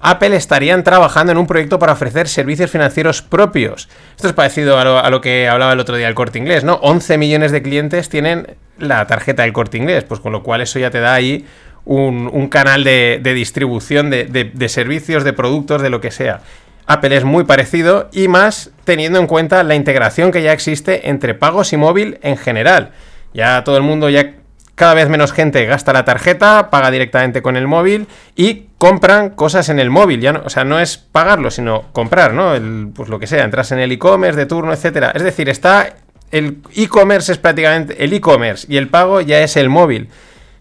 Apple 0.00 0.36
estarían 0.36 0.84
trabajando 0.84 1.32
en 1.32 1.38
un 1.38 1.46
proyecto 1.46 1.78
para 1.78 1.94
ofrecer 1.94 2.28
servicios 2.28 2.70
financieros 2.70 3.22
propios. 3.22 3.88
Esto 4.14 4.28
es 4.28 4.34
parecido 4.34 4.78
a 4.78 4.84
lo, 4.84 4.98
a 4.98 5.10
lo, 5.10 5.20
que 5.20 5.48
hablaba 5.48 5.72
el 5.72 5.80
otro 5.80 5.96
día 5.96 6.06
el 6.06 6.14
corte 6.14 6.38
inglés, 6.38 6.64
¿no? 6.64 6.74
11 6.74 7.18
millones 7.18 7.50
de 7.50 7.62
clientes 7.62 8.08
tienen 8.08 8.56
la 8.78 9.06
tarjeta 9.06 9.42
del 9.42 9.52
corte 9.52 9.76
inglés, 9.76 10.04
pues 10.04 10.20
con 10.20 10.32
lo 10.32 10.42
cual 10.42 10.60
eso 10.60 10.78
ya 10.78 10.90
te 10.90 11.00
da 11.00 11.14
ahí 11.14 11.46
un, 11.88 12.48
canal 12.48 12.84
de, 12.84 13.20
distribución 13.34 14.10
de, 14.10 14.68
servicios, 14.68 15.24
de 15.24 15.32
productos, 15.32 15.82
de 15.82 15.90
lo 15.90 16.00
que 16.00 16.10
sea. 16.10 16.40
Apple 16.86 17.16
es 17.16 17.24
muy 17.24 17.44
parecido 17.44 18.08
y 18.12 18.28
más 18.28 18.70
teniendo 18.84 19.18
en 19.18 19.26
cuenta 19.26 19.62
la 19.62 19.74
integración 19.74 20.30
que 20.30 20.42
ya 20.42 20.52
existe 20.52 21.10
entre 21.10 21.34
pagos 21.34 21.72
y 21.72 21.76
móvil 21.76 22.18
en 22.22 22.36
general. 22.36 22.92
Ya 23.34 23.62
todo 23.64 23.76
el 23.76 23.82
mundo, 23.82 24.08
ya 24.08 24.34
cada 24.74 24.94
vez 24.94 25.08
menos 25.08 25.32
gente 25.32 25.66
gasta 25.66 25.92
la 25.92 26.04
tarjeta, 26.04 26.70
paga 26.70 26.90
directamente 26.90 27.42
con 27.42 27.56
el 27.56 27.66
móvil 27.66 28.06
y 28.36 28.68
compran 28.78 29.30
cosas 29.30 29.68
en 29.68 29.78
el 29.78 29.90
móvil. 29.90 30.20
Ya 30.20 30.32
no, 30.32 30.42
o 30.44 30.50
sea, 30.50 30.64
no 30.64 30.80
es 30.80 30.96
pagarlo, 30.96 31.50
sino 31.50 31.84
comprar, 31.92 32.32
¿no? 32.32 32.52
pues 32.94 33.08
lo 33.08 33.18
que 33.18 33.26
sea, 33.26 33.44
entras 33.44 33.72
en 33.72 33.80
el 33.80 33.92
e-commerce 33.92 34.38
de 34.38 34.46
turno, 34.46 34.72
etcétera. 34.72 35.12
Es 35.14 35.22
decir, 35.22 35.48
está 35.48 35.94
el 36.30 36.58
e-commerce 36.74 37.32
es 37.32 37.38
prácticamente 37.38 38.02
el 38.04 38.12
e-commerce 38.12 38.66
y 38.68 38.76
el 38.76 38.88
pago 38.88 39.20
ya 39.20 39.40
es 39.40 39.56
el 39.56 39.70
móvil 39.70 40.08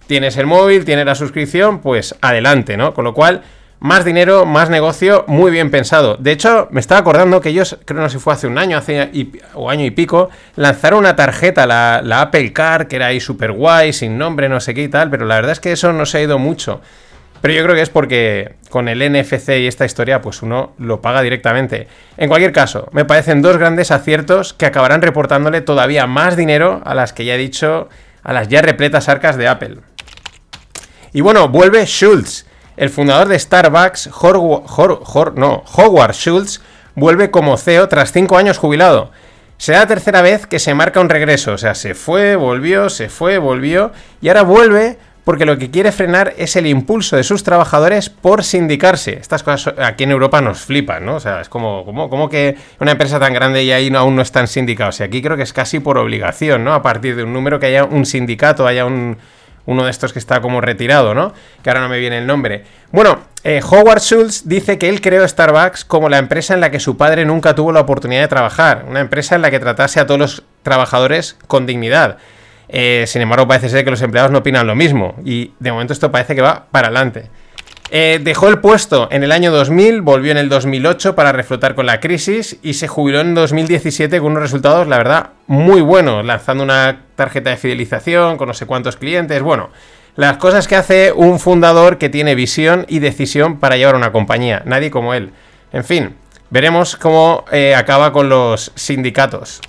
tienes 0.07 0.37
el 0.37 0.45
móvil, 0.45 0.85
tienes 0.85 1.05
la 1.05 1.15
suscripción, 1.15 1.79
pues 1.79 2.15
adelante, 2.21 2.77
¿no? 2.77 2.93
Con 2.93 3.03
lo 3.03 3.13
cual, 3.13 3.43
más 3.79 4.03
dinero, 4.05 4.45
más 4.45 4.69
negocio, 4.69 5.23
muy 5.27 5.51
bien 5.51 5.69
pensado. 5.69 6.17
De 6.17 6.31
hecho, 6.31 6.67
me 6.71 6.79
estaba 6.79 7.01
acordando 7.01 7.41
que 7.41 7.49
ellos, 7.49 7.77
creo 7.85 8.01
no 8.01 8.09
sé 8.09 8.17
si 8.17 8.23
fue 8.23 8.33
hace 8.33 8.47
un 8.47 8.57
año 8.57 8.77
hace 8.77 9.11
o 9.53 9.69
año 9.69 9.85
y 9.85 9.91
pico, 9.91 10.29
lanzaron 10.55 10.99
una 10.99 11.15
tarjeta, 11.15 11.67
la, 11.67 12.21
Apple 12.21 12.53
Car, 12.53 12.87
que 12.87 12.95
era 12.95 13.07
ahí 13.07 13.19
súper 13.19 13.51
guay, 13.51 13.93
sin 13.93 14.17
nombre, 14.17 14.49
no 14.49 14.59
sé 14.59 14.73
qué 14.73 14.83
y 14.83 14.87
tal, 14.87 15.09
pero 15.09 15.25
la 15.25 15.35
verdad 15.35 15.51
es 15.51 15.59
que 15.59 15.71
eso 15.71 15.93
no 15.93 16.05
se 16.05 16.17
ha 16.17 16.21
ido 16.21 16.39
mucho. 16.39 16.81
Pero 17.39 17.53
yo 17.53 17.63
creo 17.63 17.75
que 17.75 17.83
es 17.83 17.91
porque 17.91 18.55
con 18.69 18.87
el 18.87 18.99
NFC 18.99 19.49
y 19.59 19.67
esta 19.67 19.85
historia, 19.85 20.21
pues 20.21 20.41
uno 20.41 20.73
lo 20.79 21.01
paga 21.01 21.21
directamente. 21.21 21.87
En 22.17 22.29
cualquier 22.29 22.51
caso, 22.51 22.89
me 22.93 23.05
parecen 23.05 23.43
dos 23.43 23.57
grandes 23.57 23.91
aciertos 23.91 24.53
que 24.53 24.65
acabarán 24.65 25.03
reportándole 25.03 25.61
todavía 25.61 26.07
más 26.07 26.35
dinero 26.35 26.81
a 26.83 26.95
las 26.95 27.13
que 27.13 27.25
ya 27.25 27.35
he 27.35 27.37
dicho, 27.37 27.89
a 28.23 28.33
las 28.33 28.47
ya 28.47 28.63
repletas 28.63 29.07
arcas 29.07 29.37
de 29.37 29.47
Apple. 29.47 29.77
Y 31.13 31.21
bueno, 31.21 31.47
vuelve 31.49 31.85
Schultz. 31.85 32.45
El 32.75 32.89
fundador 32.89 33.27
de 33.27 33.39
Starbucks, 33.39 34.11
no, 35.35 35.63
Howard 35.75 36.13
Schultz, 36.13 36.61
vuelve 36.95 37.31
como 37.31 37.57
CEO 37.57 37.87
tras 37.87 38.11
cinco 38.11 38.37
años 38.37 38.59
jubilado. 38.59 39.11
Será 39.57 39.79
la 39.79 39.87
tercera 39.87 40.21
vez 40.21 40.45
que 40.45 40.59
se 40.59 40.75
marca 40.75 40.99
un 40.99 41.09
regreso. 41.09 41.53
O 41.53 41.57
sea, 41.57 41.73
se 41.73 41.95
fue, 41.95 42.35
volvió, 42.35 42.89
se 42.89 43.09
fue, 43.09 43.39
volvió. 43.39 43.91
Y 44.21 44.27
ahora 44.27 44.43
vuelve 44.43 44.99
porque 45.23 45.45
lo 45.45 45.57
que 45.57 45.71
quiere 45.71 45.91
frenar 45.91 46.35
es 46.37 46.55
el 46.55 46.67
impulso 46.67 47.17
de 47.17 47.23
sus 47.23 47.43
trabajadores 47.43 48.09
por 48.09 48.43
sindicarse. 48.43 49.17
Estas 49.19 49.43
cosas 49.43 49.73
aquí 49.79 50.03
en 50.03 50.11
Europa 50.11 50.39
nos 50.39 50.59
flipan, 50.61 51.05
¿no? 51.05 51.15
O 51.15 51.19
sea, 51.19 51.41
es 51.41 51.49
como, 51.49 51.83
como, 51.83 52.09
como 52.09 52.29
que 52.29 52.55
una 52.79 52.91
empresa 52.91 53.19
tan 53.19 53.33
grande 53.33 53.63
y 53.63 53.71
ahí 53.71 53.91
aún 53.93 54.15
no 54.15 54.21
están 54.21 54.47
sindicados. 54.47 54.99
Y 54.99 55.03
aquí 55.03 55.21
creo 55.21 55.35
que 55.35 55.43
es 55.43 55.51
casi 55.51 55.79
por 55.79 55.97
obligación, 55.97 56.63
¿no? 56.63 56.73
A 56.73 56.81
partir 56.81 57.15
de 57.15 57.23
un 57.23 57.33
número 57.33 57.59
que 57.59 57.65
haya 57.65 57.83
un 57.83 58.05
sindicato, 58.05 58.67
haya 58.67 58.85
un, 58.85 59.17
uno 59.67 59.85
de 59.85 59.91
estos 59.91 60.13
que 60.13 60.19
está 60.19 60.41
como 60.41 60.59
retirado, 60.61 61.13
¿no? 61.13 61.33
Que 61.61 61.69
ahora 61.69 61.81
no 61.81 61.89
me 61.89 61.99
viene 61.99 62.17
el 62.17 62.25
nombre. 62.25 62.63
Bueno, 62.91 63.19
eh, 63.43 63.61
Howard 63.63 63.99
Schultz 63.99 64.47
dice 64.47 64.79
que 64.79 64.89
él 64.89 65.01
creó 65.01 65.27
Starbucks 65.27 65.85
como 65.85 66.09
la 66.09 66.17
empresa 66.17 66.53
en 66.53 66.61
la 66.61 66.71
que 66.71 66.79
su 66.79 66.97
padre 66.97 67.25
nunca 67.25 67.53
tuvo 67.53 67.71
la 67.71 67.81
oportunidad 67.81 68.21
de 68.21 68.27
trabajar, 68.27 68.85
una 68.89 69.01
empresa 69.01 69.35
en 69.35 69.43
la 69.43 69.51
que 69.51 69.59
tratase 69.59 69.99
a 69.99 70.07
todos 70.07 70.19
los 70.19 70.43
trabajadores 70.63 71.37
con 71.47 71.65
dignidad. 71.67 72.17
Eh, 72.69 73.05
sin 73.07 73.21
embargo, 73.21 73.47
parece 73.47 73.69
ser 73.69 73.83
que 73.83 73.91
los 73.91 74.01
empleados 74.01 74.31
no 74.31 74.39
opinan 74.39 74.65
lo 74.67 74.75
mismo 74.75 75.15
y 75.23 75.53
de 75.59 75.71
momento 75.71 75.93
esto 75.93 76.11
parece 76.11 76.33
que 76.33 76.41
va 76.41 76.65
para 76.71 76.87
adelante. 76.87 77.29
Eh, 77.89 78.19
dejó 78.21 78.49
el 78.49 78.59
puesto 78.59 79.07
en 79.11 79.23
el 79.23 79.31
año 79.31 79.51
2000, 79.51 80.01
volvió 80.01 80.31
en 80.31 80.37
el 80.37 80.49
2008 80.49 81.15
para 81.15 81.31
reflotar 81.31 81.73
con 81.73 81.85
la 81.85 82.01
crisis 82.01 82.57
y 82.61 82.73
se 82.73 82.89
jubiló 82.89 83.21
en 83.21 83.33
2017 83.33 84.19
con 84.19 84.31
unos 84.31 84.43
resultados, 84.43 84.87
la 84.87 84.97
verdad, 84.97 85.29
muy 85.47 85.79
buenos, 85.79 86.25
lanzando 86.25 86.65
una 86.65 87.03
tarjeta 87.15 87.49
de 87.49 87.57
fidelización 87.57 88.37
con 88.37 88.49
no 88.49 88.53
sé 88.53 88.65
cuántos 88.65 88.97
clientes. 88.97 89.41
Bueno, 89.41 89.69
las 90.17 90.35
cosas 90.37 90.67
que 90.67 90.75
hace 90.75 91.13
un 91.13 91.39
fundador 91.39 91.97
que 91.97 92.09
tiene 92.09 92.35
visión 92.35 92.85
y 92.89 92.99
decisión 92.99 93.57
para 93.59 93.77
llevar 93.77 93.95
una 93.95 94.11
compañía, 94.11 94.63
nadie 94.65 94.91
como 94.91 95.13
él. 95.13 95.31
En 95.71 95.85
fin, 95.85 96.15
veremos 96.49 96.97
cómo 96.97 97.45
eh, 97.51 97.73
acaba 97.73 98.11
con 98.11 98.27
los 98.27 98.73
sindicatos. 98.75 99.61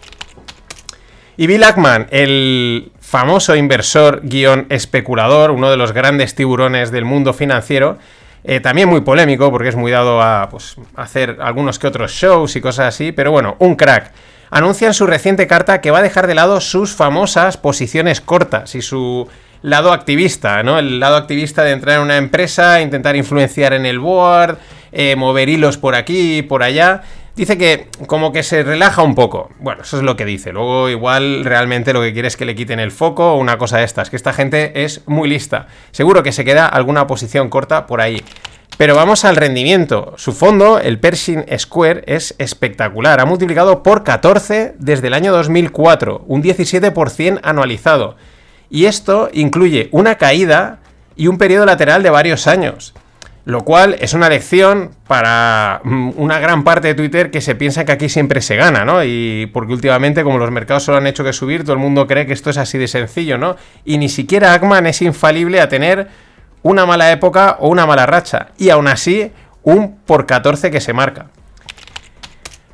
Y 1.41 1.47
Bill 1.47 1.63
Ackman, 1.63 2.09
el 2.11 2.91
famoso 3.01 3.55
inversor 3.55 4.23
guion 4.25 4.67
especulador, 4.71 5.53
uno 5.53 5.71
de 5.71 5.77
los 5.77 5.93
grandes 5.93 6.35
tiburones 6.35 6.91
del 6.91 7.05
mundo 7.05 7.33
financiero, 7.33 7.97
eh, 8.43 8.59
también 8.59 8.89
muy 8.89 9.03
polémico 9.03 9.49
porque 9.53 9.69
es 9.69 9.77
muy 9.77 9.93
dado 9.93 10.21
a 10.21 10.49
pues, 10.51 10.75
hacer 10.97 11.37
algunos 11.41 11.79
que 11.79 11.87
otros 11.87 12.11
shows 12.11 12.57
y 12.57 12.61
cosas 12.61 12.93
así, 12.93 13.13
pero 13.13 13.31
bueno, 13.31 13.55
un 13.61 13.77
crack. 13.77 14.11
Anuncia 14.51 14.89
en 14.89 14.95
su 14.95 15.07
reciente 15.07 15.47
carta 15.47 15.81
que 15.81 15.93
va 15.93 16.01
a 16.01 16.03
dejar 16.03 16.27
de 16.27 16.35
lado 16.35 16.61
sus 16.61 16.97
famosas 16.97 17.57
posiciones 17.57 18.21
cortas 18.21 18.75
y 18.75 18.83
su 18.83 19.29
lado 19.63 19.93
activista, 19.93 20.65
¿no? 20.65 20.81
El 20.81 20.99
lado 20.99 21.15
activista 21.15 21.63
de 21.63 21.71
entrar 21.71 21.99
en 21.99 22.03
una 22.03 22.17
empresa, 22.17 22.81
intentar 22.81 23.15
influenciar 23.15 23.75
en 23.75 23.87
el 23.87 24.01
board, 24.01 24.59
eh, 24.91 25.15
mover 25.15 25.49
hilos 25.49 25.79
por 25.79 25.95
aquí 25.95 26.39
y 26.39 26.43
por 26.43 26.65
allá. 26.65 27.03
Dice 27.39 27.57
que 27.57 27.87
como 28.09 28.33
que 28.33 28.43
se 28.43 28.65
relaja 28.65 29.05
un 29.05 29.15
poco. 29.15 29.51
Bueno, 29.61 29.83
eso 29.83 29.97
es 29.97 30.03
lo 30.03 30.17
que 30.17 30.25
dice. 30.25 30.51
Luego 30.51 30.89
igual 30.89 31.45
realmente 31.45 31.93
lo 31.93 32.03
que 32.03 32.13
quiere 32.13 32.27
es 32.27 32.37
que 32.37 32.45
le 32.45 32.57
quiten 32.57 32.81
el 32.81 32.91
foco 32.91 33.35
o 33.35 33.37
una 33.37 33.59
cosa 33.59 33.79
de 33.79 33.85
estas. 33.85 34.11
Que 34.11 34.17
esta 34.17 34.33
gente 34.33 34.83
es 34.83 35.03
muy 35.07 35.29
lista. 35.29 35.69
Seguro 35.93 36.25
que 36.25 36.33
se 36.33 36.45
queda 36.45 36.67
alguna 36.67 37.07
posición 37.07 37.49
corta 37.49 37.87
por 37.87 38.01
ahí. 38.01 38.25
Pero 38.77 38.97
vamos 38.97 39.25
al 39.25 39.37
rendimiento. 39.37 40.15
Su 40.17 40.33
fondo, 40.33 40.81
el 40.81 40.99
Pershing 40.99 41.45
Square, 41.57 42.03
es 42.09 42.35
espectacular. 42.39 43.21
Ha 43.21 43.25
multiplicado 43.25 43.85
por 43.85 44.03
14 44.03 44.75
desde 44.77 45.07
el 45.07 45.15
año 45.15 45.31
2004. 45.31 46.25
Un 46.27 46.43
17% 46.43 47.39
anualizado. 47.45 48.17
Y 48.69 48.87
esto 48.87 49.31
incluye 49.33 49.89
una 49.93 50.17
caída 50.17 50.81
y 51.15 51.29
un 51.29 51.39
periodo 51.39 51.67
lateral 51.67 52.03
de 52.03 52.11
varios 52.11 52.49
años. 52.49 52.95
Lo 53.49 53.65
cual 53.65 53.97
es 53.99 54.13
una 54.13 54.29
lección 54.29 54.91
para 55.07 55.81
mm, 55.83 56.11
una 56.17 56.39
gran 56.39 56.65
parte 56.65 56.89
de 56.89 56.95
Twitter 56.95 57.31
que 57.31 57.41
se 57.41 57.55
piensa 57.55 57.87
que 57.87 57.93
aquí 57.93 58.11
siempre 58.11 58.43
se 58.43 58.57
gana, 58.57 58.85
¿no? 58.85 59.03
Y 59.03 59.49
porque 59.55 59.73
últimamente, 59.73 60.23
como 60.23 60.37
los 60.37 60.51
mercados 60.51 60.83
solo 60.83 60.99
han 60.99 61.07
hecho 61.07 61.25
que 61.25 61.33
subir, 61.33 61.63
todo 61.63 61.73
el 61.73 61.79
mundo 61.79 62.07
cree 62.07 62.27
que 62.27 62.35
esto 62.35 62.51
es 62.51 62.59
así 62.59 62.77
de 62.77 62.87
sencillo, 62.89 63.39
¿no? 63.39 63.57
Y 63.87 63.97
ni 63.97 64.11
siquiera 64.11 64.53
Ackman 64.53 64.87
es 64.87 65.01
infalible 65.01 65.63
a 65.63 65.69
tener 65.71 66.09
una 66.63 66.85
mala 66.85 67.11
época 67.11 67.57
o 67.61 67.71
una 67.71 67.87
mala 67.87 68.05
racha. 68.05 68.49
Y 68.59 68.69
aún 68.69 68.87
así, 68.87 69.33
un 69.63 69.97
por 69.97 70.27
14 70.27 70.71
que 70.71 70.83
se 70.83 70.93
marca. 70.93 71.31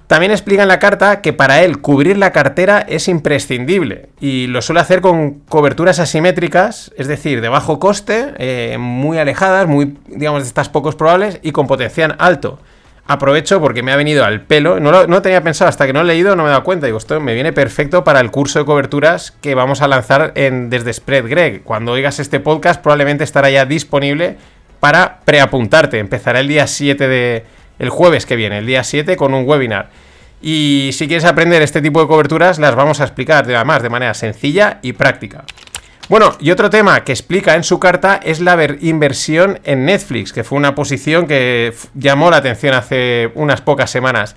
También 0.07 0.33
explica 0.33 0.63
en 0.63 0.69
la 0.69 0.79
carta 0.79 1.23
que 1.23 1.33
para 1.33 1.63
él 1.63 1.81
cubrir 1.81 2.19
la 2.19 2.31
cartera 2.31 2.85
es 2.87 3.09
imprescindible 3.09 4.11
y 4.21 4.49
lo 4.49 4.61
suele 4.61 4.81
hacer 4.81 5.01
con 5.01 5.41
coberturas 5.49 5.99
asimétricas, 5.99 6.93
es 6.99 7.09
decir, 7.09 7.41
de 7.41 7.49
bajo 7.49 7.79
coste, 7.79 8.35
eh, 8.37 8.77
muy 8.79 9.19
alejadas, 9.19 9.67
muy, 9.67 9.97
digamos, 10.07 10.43
de 10.43 10.49
estas 10.49 10.69
pocos 10.69 10.95
probables 10.95 11.39
y 11.43 11.53
con 11.53 11.67
potencial 11.67 12.17
alto. 12.19 12.59
Aprovecho 13.07 13.61
porque 13.61 13.83
me 13.83 13.93
ha 13.93 13.97
venido 13.97 14.25
al 14.25 14.43
pelo, 14.43 14.79
no 14.79 14.91
lo, 14.91 15.07
no 15.07 15.23
tenía 15.23 15.43
pensado 15.43 15.71
hasta 15.71 15.87
que 15.87 15.93
no 15.93 16.03
he 16.03 16.05
leído, 16.05 16.37
no 16.37 16.43
me 16.43 16.49
he 16.49 16.53
dado 16.53 16.65
cuenta, 16.65 16.87
digo, 16.87 16.99
esto 16.99 17.19
me 17.21 17.35
viene 17.35 17.53
perfecto 17.53 18.05
para 18.05 18.21
el 18.21 18.31
curso 18.31 18.59
de 18.59 18.65
coberturas 18.67 19.33
que 19.43 19.55
vamos 19.55 19.81
a 19.81 19.89
lanzar 19.89 20.33
en, 20.37 20.69
desde 20.69 20.93
Spread 20.93 21.29
Greg. 21.29 21.63
Cuando 21.65 21.93
oigas 21.93 22.19
este 22.19 22.41
podcast 22.41 22.83
probablemente 22.83 23.25
estará 23.25 23.49
ya 23.49 23.65
disponible 23.65 24.37
para 24.81 25.21
preapuntarte, 25.25 25.99
empezará 25.99 26.41
el 26.41 26.49
día 26.49 26.67
7 26.67 27.09
de 27.09 27.45
el 27.79 27.91
jueves 27.91 28.27
que 28.27 28.37
viene, 28.37 28.59
el 28.59 28.67
día 28.67 28.85
7, 28.85 29.17
con 29.17 29.35
un 29.35 29.49
webinar. 29.49 29.91
Y 30.43 30.91
si 30.93 31.07
quieres 31.07 31.25
aprender 31.25 31.63
este 31.63 31.81
tipo 31.81 32.01
de 32.01 32.07
coberturas, 32.07 32.59
las 32.59 32.75
vamos 32.75 33.01
a 33.01 33.05
explicar 33.05 33.45
además 33.45 33.83
de 33.83 33.89
manera 33.89 34.13
sencilla 34.15 34.79
y 34.83 34.93
práctica. 34.93 35.45
Bueno, 36.11 36.37
y 36.39 36.51
otro 36.51 36.69
tema 36.69 37.03
que 37.03 37.13
explica 37.13 37.55
en 37.55 37.65
su 37.65 37.81
carta 37.81 38.21
es 38.23 38.41
la 38.41 38.59
inversión 38.81 39.59
en 39.65 39.87
Netflix, 39.87 40.35
que 40.35 40.45
fue 40.45 40.59
una 40.59 40.75
posición 40.75 41.27
que 41.27 41.73
llamó 41.95 42.31
la 42.31 42.37
atención 42.37 42.75
hace 42.75 43.33
unas 43.35 43.63
pocas 43.63 43.91
semanas. 43.91 44.37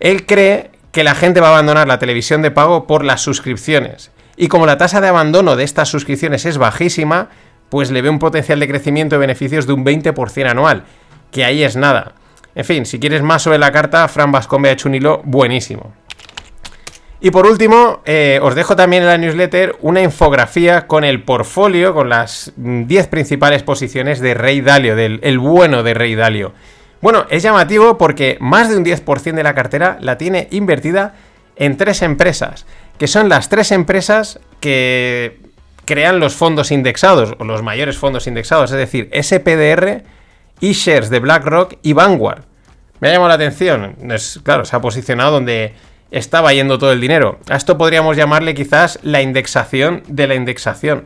Él 0.00 0.26
cree 0.26 0.72
que 0.90 1.04
la 1.04 1.14
gente 1.14 1.40
va 1.40 1.48
a 1.48 1.50
abandonar 1.50 1.86
la 1.86 2.00
televisión 2.00 2.42
de 2.42 2.50
pago 2.50 2.88
por 2.88 3.04
las 3.04 3.20
suscripciones. 3.20 4.10
Y 4.36 4.48
como 4.48 4.66
la 4.66 4.76
tasa 4.76 5.00
de 5.00 5.06
abandono 5.06 5.54
de 5.54 5.62
estas 5.62 5.88
suscripciones 5.88 6.46
es 6.46 6.58
bajísima, 6.58 7.28
pues 7.68 7.92
le 7.92 8.02
ve 8.02 8.10
un 8.10 8.18
potencial 8.18 8.58
de 8.58 8.66
crecimiento 8.66 9.14
de 9.14 9.20
beneficios 9.20 9.68
de 9.68 9.72
un 9.72 9.84
20% 9.84 10.50
anual, 10.50 10.82
que 11.30 11.44
ahí 11.44 11.62
es 11.62 11.76
nada. 11.76 12.14
En 12.54 12.64
fin, 12.64 12.86
si 12.86 13.00
quieres 13.00 13.22
más 13.22 13.42
sobre 13.42 13.58
la 13.58 13.72
carta, 13.72 14.06
Fran 14.08 14.30
Vascombe 14.30 14.68
ha 14.68 14.72
hecho 14.72 14.88
un 14.88 14.94
hilo 14.94 15.20
buenísimo. 15.24 15.92
Y 17.20 17.30
por 17.30 17.46
último, 17.46 18.02
eh, 18.04 18.38
os 18.42 18.54
dejo 18.54 18.76
también 18.76 19.02
en 19.02 19.08
la 19.08 19.16
newsletter 19.16 19.76
una 19.80 20.02
infografía 20.02 20.86
con 20.86 21.04
el 21.04 21.22
portfolio, 21.22 21.94
con 21.94 22.10
las 22.10 22.52
10 22.56 23.06
principales 23.06 23.62
posiciones 23.62 24.20
de 24.20 24.34
Rey 24.34 24.60
Dalio, 24.60 24.94
del 24.94 25.20
el 25.22 25.38
bueno 25.38 25.82
de 25.82 25.94
Rey 25.94 26.14
Dalio. 26.14 26.52
Bueno, 27.00 27.26
es 27.30 27.42
llamativo 27.42 27.98
porque 27.98 28.36
más 28.40 28.68
de 28.68 28.76
un 28.76 28.84
10% 28.84 29.34
de 29.34 29.42
la 29.42 29.54
cartera 29.54 29.96
la 30.00 30.18
tiene 30.18 30.48
invertida 30.50 31.14
en 31.56 31.76
tres 31.76 32.02
empresas, 32.02 32.66
que 32.98 33.06
son 33.06 33.28
las 33.28 33.48
tres 33.48 33.72
empresas 33.72 34.40
que 34.60 35.38
crean 35.84 36.20
los 36.20 36.34
fondos 36.34 36.70
indexados, 36.70 37.34
o 37.38 37.44
los 37.44 37.62
mayores 37.62 37.98
fondos 37.98 38.26
indexados, 38.26 38.70
es 38.72 38.78
decir, 38.78 39.10
SPDR, 39.12 40.02
e-shares 40.70 41.10
de 41.10 41.20
BlackRock 41.20 41.74
y 41.82 41.92
Vanguard. 41.92 42.44
Me 43.00 43.08
ha 43.08 43.12
llamado 43.12 43.28
la 43.28 43.34
atención. 43.34 43.96
Es, 44.10 44.40
claro, 44.42 44.64
se 44.64 44.74
ha 44.74 44.80
posicionado 44.80 45.32
donde 45.32 45.74
estaba 46.10 46.52
yendo 46.52 46.78
todo 46.78 46.92
el 46.92 47.00
dinero. 47.00 47.38
A 47.50 47.56
esto 47.56 47.76
podríamos 47.76 48.16
llamarle 48.16 48.54
quizás 48.54 48.98
la 49.02 49.20
indexación 49.20 50.02
de 50.06 50.26
la 50.26 50.34
indexación. 50.34 51.04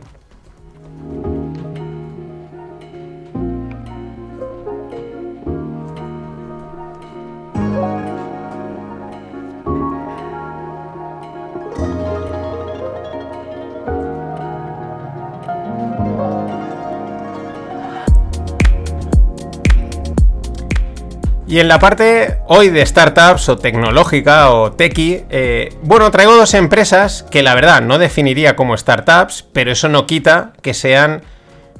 Y 21.49 21.59
en 21.59 21.67
la 21.67 21.79
parte 21.79 22.37
hoy 22.45 22.69
de 22.69 22.85
startups 22.85 23.49
o 23.49 23.57
tecnológica 23.57 24.51
o 24.51 24.71
techie, 24.73 25.25
eh, 25.31 25.73
bueno, 25.81 26.11
traigo 26.11 26.35
dos 26.35 26.53
empresas 26.53 27.25
que 27.31 27.41
la 27.41 27.55
verdad 27.55 27.81
no 27.81 27.97
definiría 27.97 28.55
como 28.55 28.77
startups, 28.77 29.47
pero 29.51 29.71
eso 29.71 29.89
no 29.89 30.05
quita 30.05 30.53
que 30.61 30.75
sean 30.75 31.23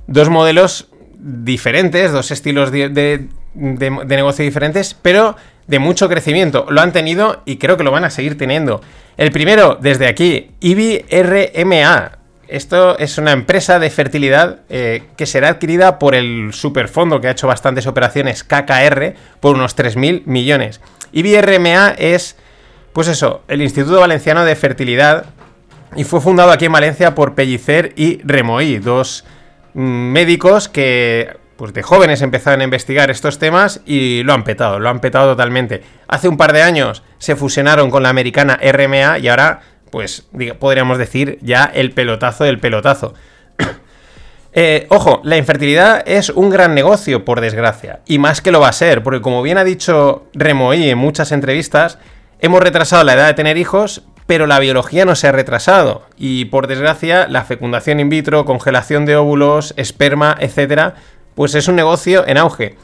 dos 0.08 0.28
modelos 0.30 0.88
diferentes, 1.20 2.12
dos 2.12 2.32
estilos 2.32 2.72
de, 2.72 3.28
negocio 3.54 4.44
diferentes, 4.44 4.96
pero 5.00 5.36
de 5.68 5.78
mucho 5.78 6.10
crecimiento. 6.10 6.66
Lo 6.70 6.82
han 6.82 6.92
tenido 6.92 7.44
y 7.46 7.58
creo 7.58 7.78
que 7.78 7.84
lo 7.84 7.92
van 7.92 8.06
a 8.06 8.10
seguir 8.10 8.40
teniendo. 8.40 8.82
El 9.18 9.32
primero, 9.32 9.78
desde 9.80 10.08
aquí, 10.08 10.50
IBRMA. 10.62 12.19
Esto 12.50 12.98
es 12.98 13.20
una 13.20 13.32
empresa 13.32 13.78
de 13.78 13.92
fertilidad 13.92 14.62
eh, 14.70 15.04
que 15.16 15.28
será 15.28 15.50
adquirida 15.50 16.00
por 16.00 16.16
el 16.16 16.52
superfondo 16.52 17.22
que 17.22 17.28
ha 17.28 17.32
hecho 17.32 17.46
bastantes 17.46 17.86
operaciones 17.86 18.44
KKR 18.44 19.14
por 19.40 19.56
unos 19.56 19.78
3.000 19.78 20.24
millones. 20.26 20.82
IBRMA 21.12 21.90
es, 21.98 22.38
pues 22.92 23.08
eso, 23.08 23.44
el 23.48 23.62
Instituto 23.62 24.00
Valenciano 24.00 24.46
de 24.46 24.56
Fertilidad 24.56 25.26
y 25.96 26.06
fue 26.06 26.22
fundado 26.22 26.52
aquí 26.52 26.66
en 26.66 26.72
Valencia 26.72 27.14
por 27.14 27.36
Pellicer 27.36 27.94
y 27.96 28.20
Remoí, 28.24 28.80
dos 28.80 29.26
mm, 29.76 29.82
médicos 29.82 30.70
que 30.70 31.38
pues 31.56 31.74
de 31.74 31.84
jóvenes 31.84 32.22
empezaron 32.22 32.62
a 32.62 32.64
investigar 32.64 33.12
estos 33.12 33.38
temas 33.38 33.82
y 33.86 34.24
lo 34.24 34.34
han 34.34 34.44
petado, 34.44 34.80
lo 34.80 34.90
han 34.90 35.02
petado 35.02 35.32
totalmente. 35.32 35.84
Hace 36.08 36.30
un 36.30 36.38
par 36.38 36.54
de 36.54 36.64
años 36.64 37.04
se 37.18 37.36
fusionaron 37.36 37.92
con 37.92 38.02
la 38.02 38.10
americana 38.10 38.58
RMA 38.64 39.20
y 39.20 39.28
ahora 39.28 39.60
pues 39.90 40.28
podríamos 40.60 40.98
decir 40.98 41.38
ya 41.42 41.66
el 41.66 41.92
pelotazo 41.92 42.44
del 42.44 42.60
pelotazo. 42.60 43.14
Eh, 44.52 44.88
ojo, 44.90 45.22
la 45.24 45.38
infertilidad 45.38 46.02
es 46.08 46.32
un 46.32 46.50
gran 46.50 46.74
negocio, 46.74 47.24
por 47.24 47.40
desgracia, 47.40 48.00
y 48.08 48.18
más 48.18 48.42
que 48.42 48.52
lo 48.52 48.60
va 48.60 48.70
a 48.70 48.74
ser, 48.74 49.04
porque 49.04 49.22
como 49.22 49.44
bien 49.44 49.60
ha 49.60 49.64
dicho 49.64 50.26
Remoí 50.34 50.90
en 50.90 50.98
muchas 50.98 51.32
entrevistas, 51.32 52.00
hemos 52.40 52.60
retrasado 52.60 53.04
la 53.04 53.14
edad 53.14 53.28
de 53.28 53.36
tener 53.36 53.58
hijos, 53.58 54.02
pero 54.26 54.48
la 54.48 54.58
biología 54.58 55.06
no 55.06 55.16
se 55.16 55.28
ha 55.28 55.32
retrasado, 55.32 56.02
y 56.18 56.46
por 56.46 56.66
desgracia 56.66 57.28
la 57.28 57.44
fecundación 57.44 58.00
in 58.00 58.10
vitro, 58.10 58.44
congelación 58.46 59.06
de 59.06 59.18
óvulos, 59.18 59.76
esperma, 59.78 60.36
etcétera, 60.40 60.96
pues 61.36 61.54
es 61.54 61.68
un 61.68 61.76
negocio 61.76 62.28
en 62.28 62.38
auge. 62.38 62.76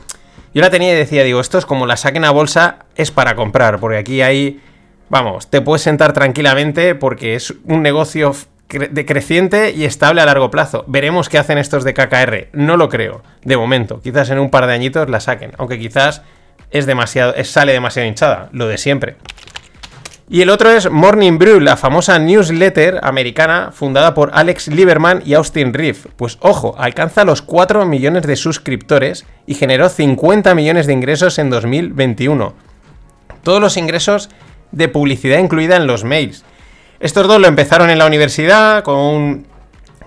Yo 0.53 0.61
la 0.61 0.69
tenía 0.69 0.93
y 0.93 0.95
decía, 0.95 1.23
digo, 1.23 1.41
esto 1.41 1.57
es 1.57 1.65
como 1.65 1.85
la 1.85 1.97
saquen 1.97 2.25
a 2.25 2.31
bolsa, 2.31 2.85
es 2.95 3.11
para 3.11 3.35
comprar, 3.35 3.79
porque 3.79 3.97
aquí 3.97 4.21
hay 4.21 4.61
Vamos, 5.09 5.49
te 5.49 5.61
puedes 5.61 5.83
sentar 5.83 6.13
tranquilamente 6.13 6.95
porque 6.95 7.35
es 7.35 7.53
un 7.65 7.83
negocio 7.83 8.33
creciente 8.67 9.71
y 9.71 9.85
estable 9.85 10.21
a 10.21 10.25
largo 10.25 10.49
plazo. 10.49 10.83
Veremos 10.87 11.29
qué 11.29 11.37
hacen 11.37 11.57
estos 11.57 11.83
de 11.83 11.93
KKR. 11.93 12.49
No 12.53 12.77
lo 12.77 12.89
creo, 12.89 13.21
de 13.43 13.57
momento. 13.57 14.01
Quizás 14.01 14.29
en 14.31 14.39
un 14.39 14.49
par 14.49 14.65
de 14.65 14.73
añitos 14.73 15.09
la 15.09 15.19
saquen, 15.19 15.51
aunque 15.57 15.79
quizás 15.79 16.23
es 16.71 16.85
demasiado, 16.85 17.33
sale 17.43 17.73
demasiado 17.73 18.07
hinchada, 18.07 18.49
lo 18.51 18.67
de 18.67 18.77
siempre. 18.77 19.17
Y 20.27 20.41
el 20.41 20.49
otro 20.49 20.71
es 20.71 20.89
Morning 20.89 21.37
Brew, 21.37 21.59
la 21.59 21.77
famosa 21.77 22.17
newsletter 22.17 22.99
americana 23.03 23.69
fundada 23.71 24.15
por 24.15 24.31
Alex 24.33 24.69
Lieberman 24.69 25.21
y 25.23 25.35
Austin 25.35 25.71
Reeve. 25.71 25.99
Pues 26.15 26.39
ojo, 26.41 26.73
alcanza 26.79 27.25
los 27.25 27.43
4 27.43 27.85
millones 27.85 28.23
de 28.23 28.35
suscriptores 28.35 29.23
y 29.45 29.53
generó 29.53 29.87
50 29.87 30.55
millones 30.55 30.87
de 30.87 30.93
ingresos 30.93 31.37
en 31.37 31.51
2021. 31.51 32.55
Todos 33.43 33.61
los 33.61 33.77
ingresos 33.77 34.31
de 34.75 34.87
publicidad 34.89 35.39
incluida 35.39 35.77
en 35.77 35.87
los 35.87 36.03
mails. 36.03 36.43
Estos 36.99 37.27
dos 37.27 37.39
lo 37.39 37.47
empezaron 37.47 37.89
en 37.89 37.97
la 37.97 38.05
universidad 38.05 38.83
con 38.83 38.97
un, 38.97 39.47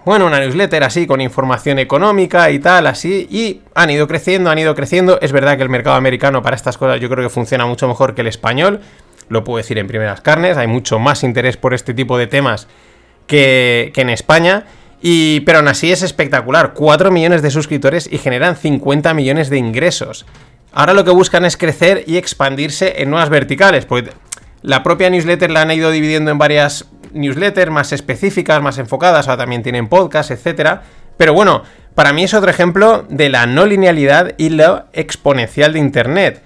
bueno, 0.04 0.26
una 0.26 0.40
newsletter 0.40 0.84
así, 0.84 1.06
con 1.06 1.20
información 1.20 1.78
económica 1.78 2.50
y 2.50 2.58
tal, 2.58 2.87
así, 2.87 3.26
y 3.30 3.60
han 3.75 3.90
ido 3.90 4.06
creciendo, 4.06 4.50
han 4.50 4.58
ido 4.58 4.75
creciendo. 4.75 5.18
Es 5.20 5.32
verdad 5.32 5.56
que 5.56 5.62
el 5.62 5.68
mercado 5.68 5.96
americano 5.96 6.42
para 6.42 6.56
estas 6.56 6.78
cosas 6.78 7.00
yo 7.00 7.08
creo 7.08 7.25
que 7.25 7.30
funciona 7.30 7.66
mucho 7.66 7.88
mejor 7.88 8.14
que 8.14 8.20
el 8.20 8.26
español, 8.26 8.80
lo 9.28 9.44
puedo 9.44 9.58
decir 9.58 9.78
en 9.78 9.87
primeras 9.87 10.20
carnes, 10.20 10.56
hay 10.56 10.66
mucho 10.66 10.98
más 10.98 11.25
interés 11.25 11.56
por 11.56 11.75
este 11.75 11.92
tipo 11.92 12.16
de 12.16 12.26
temas 12.26 12.68
que, 13.26 13.90
que 13.94 14.02
en 14.02 14.10
España. 14.10 14.64
Y, 15.00 15.40
pero 15.40 15.58
aún 15.58 15.68
así 15.68 15.92
es 15.92 16.02
espectacular, 16.02 16.72
4 16.75 17.10
millones 17.12 17.40
de 17.40 17.50
suscriptores 17.50 18.08
y 18.10 18.18
generan 18.18 18.56
50 18.56 19.14
millones 19.14 19.48
de 19.48 19.58
ingresos. 19.58 20.26
Ahora 20.72 20.92
lo 20.92 21.04
que 21.04 21.10
buscan 21.10 21.44
es 21.44 21.56
crecer 21.56 22.04
y 22.06 22.16
expandirse 22.16 23.02
en 23.02 23.10
nuevas 23.10 23.28
verticales, 23.30 23.84
porque 23.84 24.10
la 24.62 24.83
propia 24.83 25.11
newsletter 25.11 25.50
la 25.50 25.62
han 25.62 25.71
ido 25.71 25.91
dividiendo 25.91 26.31
en 26.31 26.38
varias 26.38 26.87
newsletters 27.12 27.71
más 27.71 27.93
específicas, 27.93 28.62
más 28.62 28.79
enfocadas, 28.79 29.29
ahora 29.29 29.43
también 29.43 29.62
tienen 29.62 29.88
podcast, 29.88 30.31
etc. 30.31 30.81
Pero 31.17 31.33
bueno, 31.33 31.62
para 31.95 32.12
mí 32.12 32.25
es 32.25 32.35
otro 32.35 32.50
ejemplo 32.50 33.05
de 33.09 33.29
la 33.29 33.47
no 33.47 33.67
linealidad 33.67 34.35
y 34.38 34.50
lo 34.50 34.85
exponencial 34.93 35.73
de 35.73 35.79
Internet. 35.79 36.43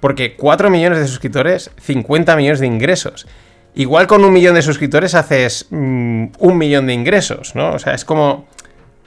Porque 0.00 0.36
4 0.36 0.70
millones 0.70 0.98
de 0.98 1.06
suscriptores, 1.06 1.70
50 1.80 2.36
millones 2.36 2.60
de 2.60 2.66
ingresos. 2.66 3.26
Igual 3.74 4.06
con 4.06 4.24
un 4.24 4.32
millón 4.32 4.54
de 4.54 4.62
suscriptores 4.62 5.14
haces 5.14 5.66
mm, 5.70 6.26
un 6.38 6.58
millón 6.58 6.86
de 6.86 6.92
ingresos, 6.92 7.54
¿no? 7.54 7.70
O 7.72 7.78
sea, 7.78 7.94
es 7.94 8.04
como 8.04 8.46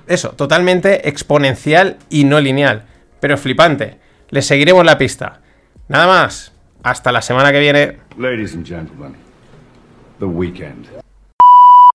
eso, 0.07 0.29
totalmente 0.29 1.07
exponencial 1.07 1.97
y 2.09 2.23
no 2.23 2.39
lineal. 2.39 2.83
Pero 3.19 3.37
flipante. 3.37 3.97
Les 4.29 4.45
seguiremos 4.45 4.85
la 4.85 4.97
pista. 4.97 5.41
Nada 5.87 6.07
más. 6.07 6.54
Hasta 6.85 7.11
la 7.11 7.23
semana 7.23 7.51
que 7.51 7.59
viene. 7.59 7.97
Ladies 8.15 8.53
and 8.53 8.63
gentlemen, 8.63 9.15
the 10.19 10.25
weekend. 10.25 10.85